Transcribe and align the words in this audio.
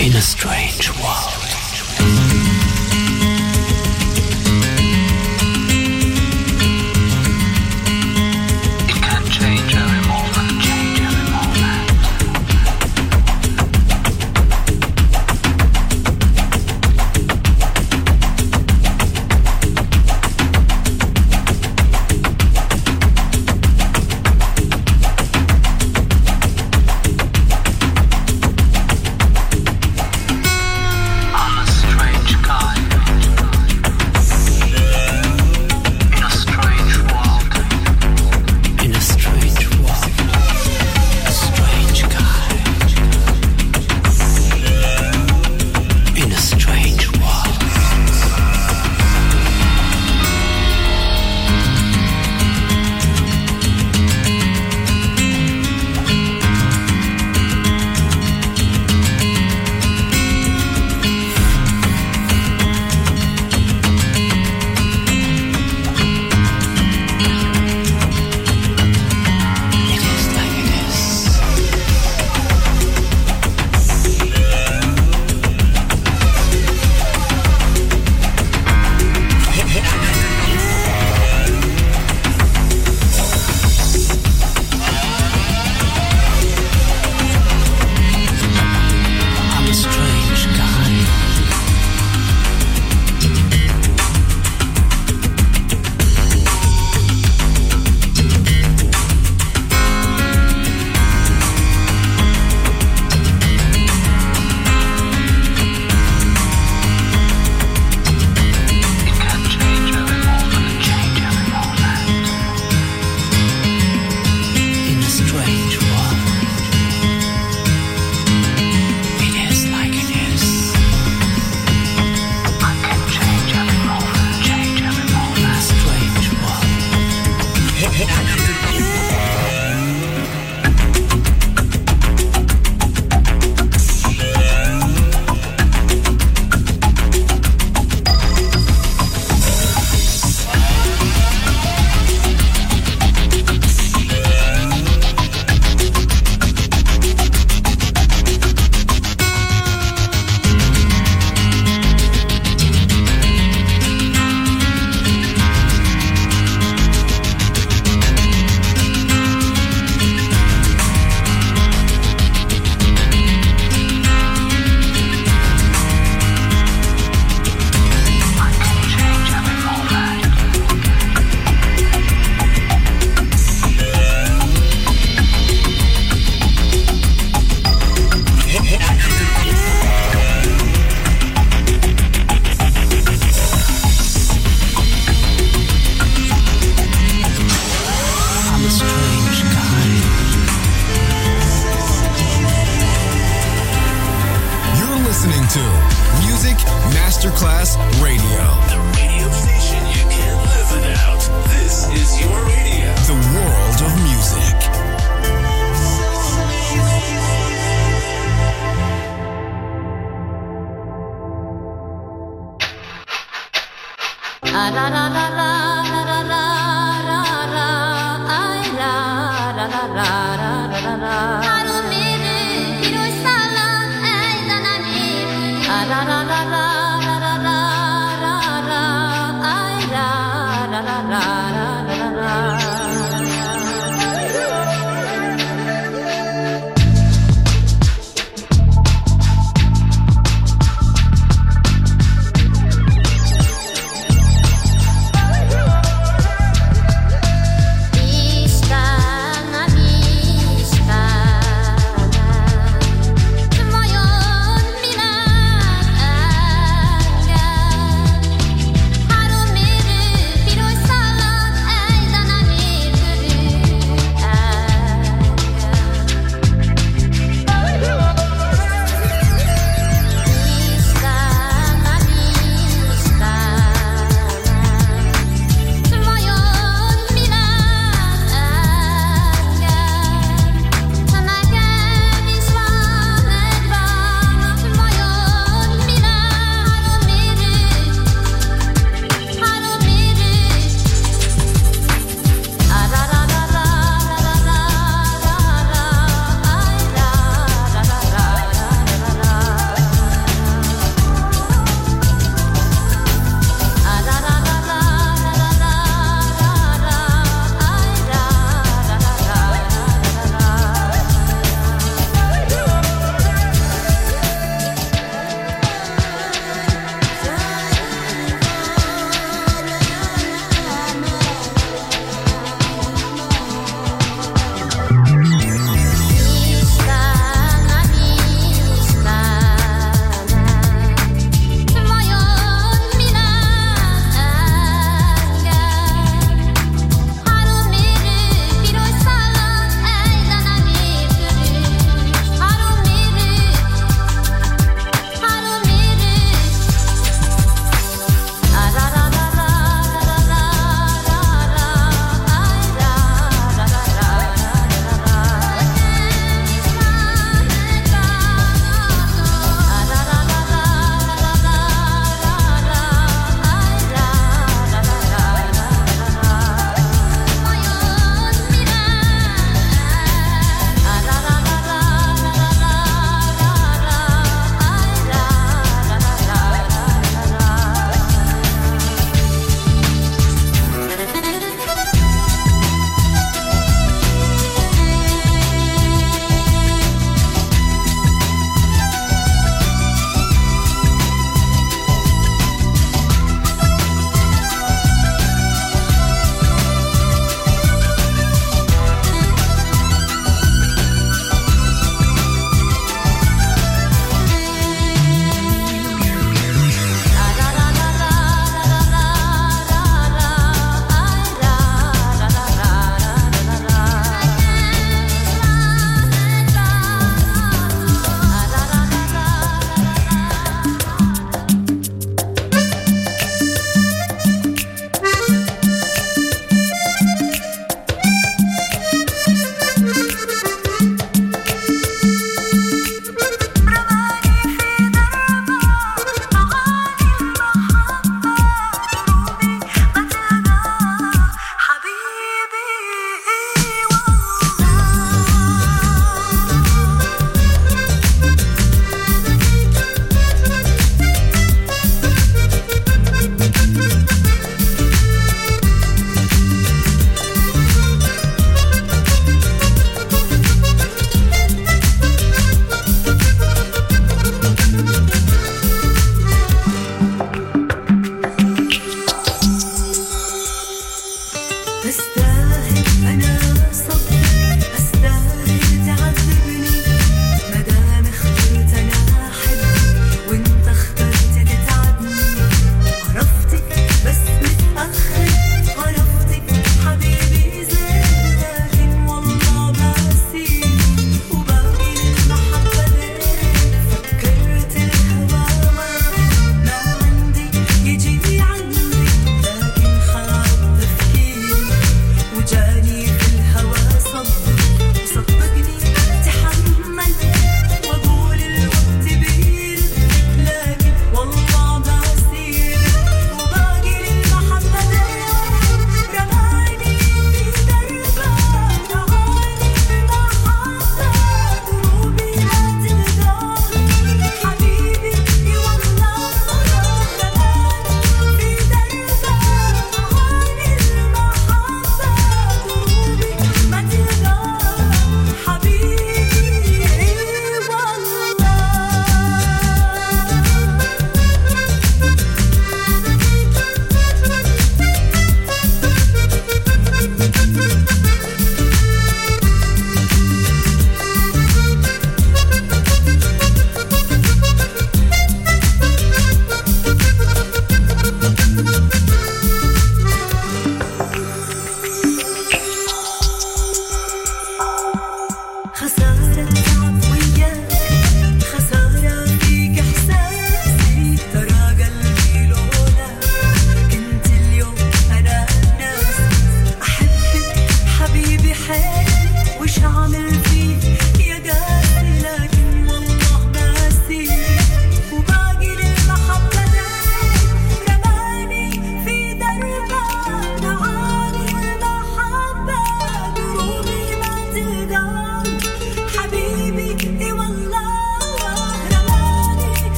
in 0.00 0.14
a 0.14 0.22
strange 0.22 0.90
world. 1.02 1.49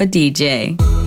Papa 0.00 0.08
DJ. 0.08 0.99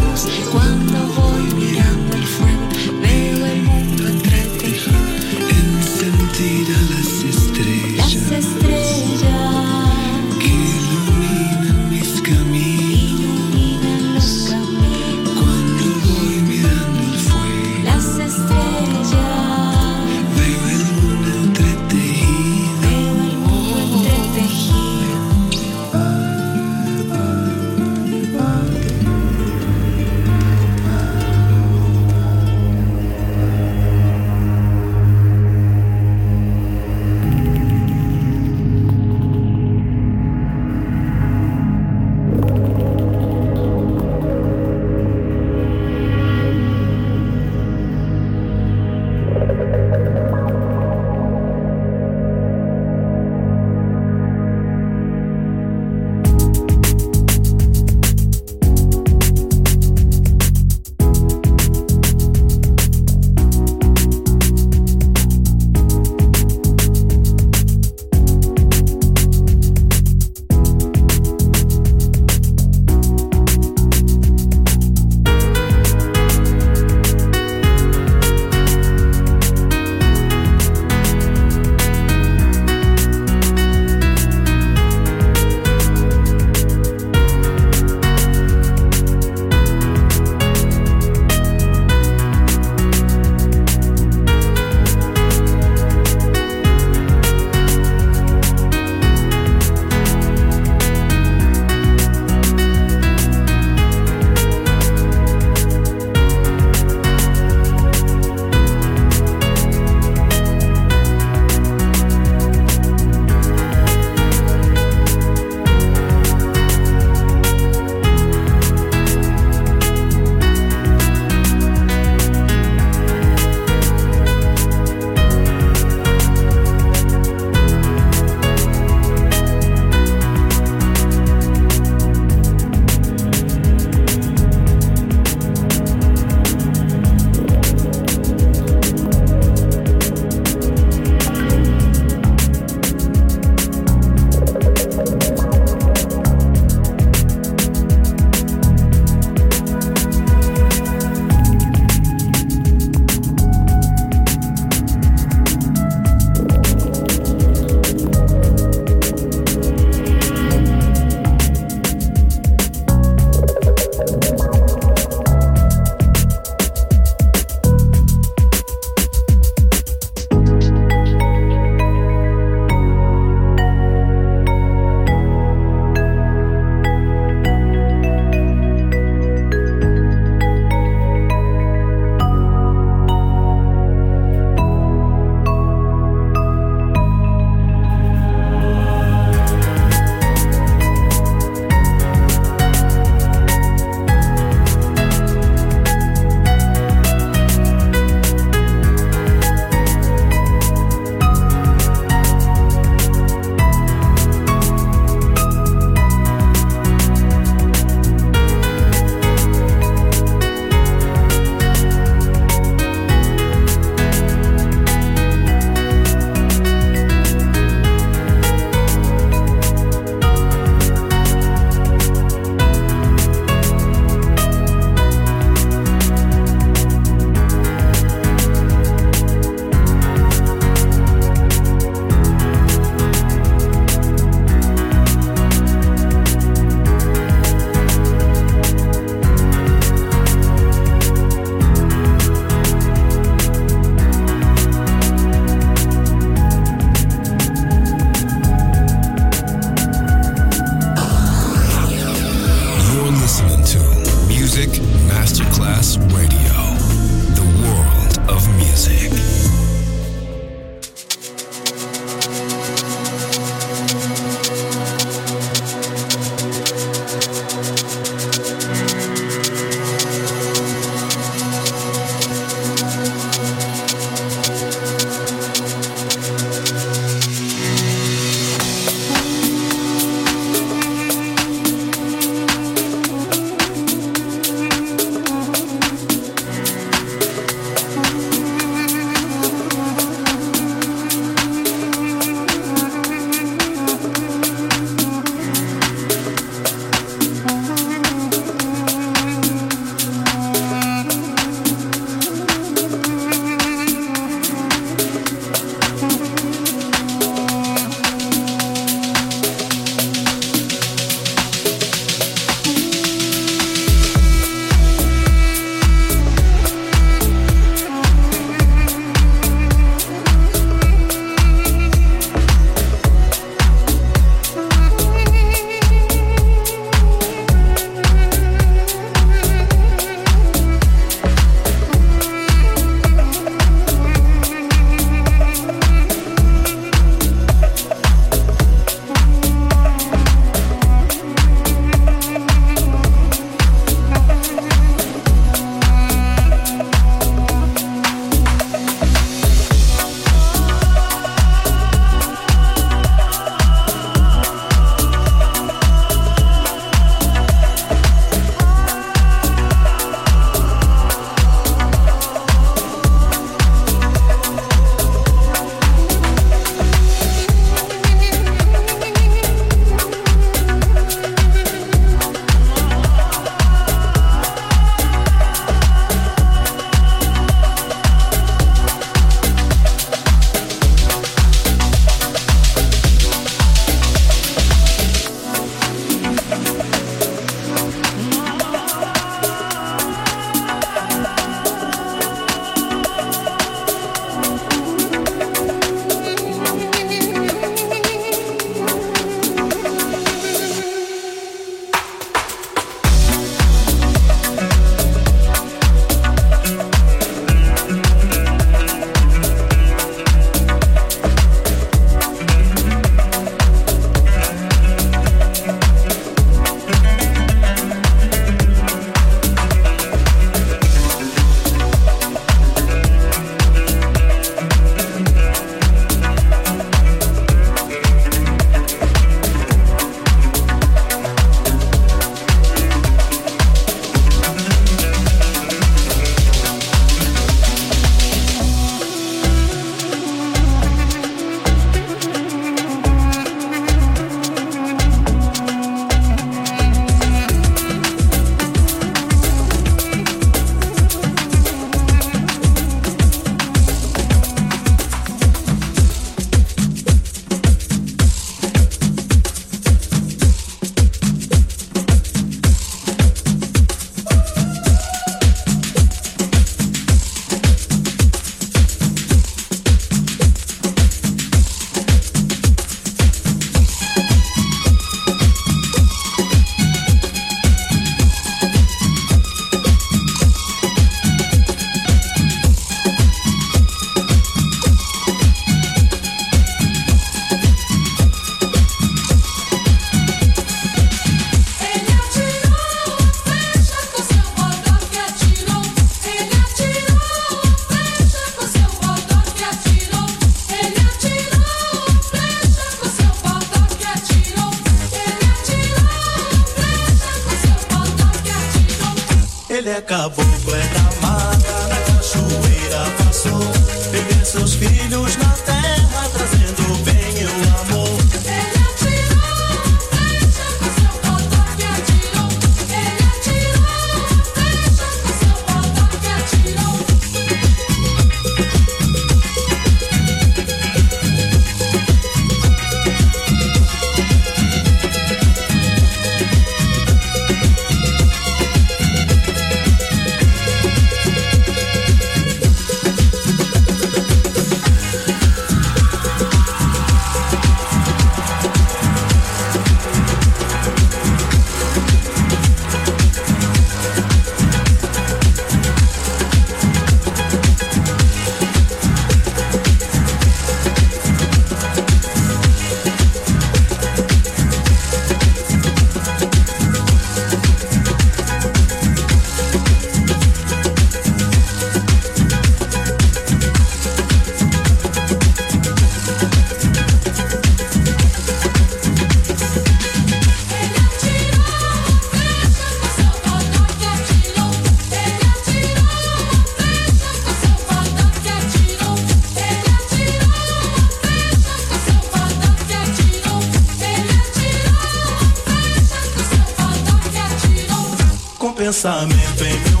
pensamento 598.91 599.63
em 599.63 599.89
meu 599.89 600.00